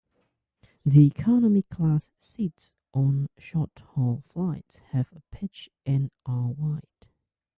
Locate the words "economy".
1.05-1.61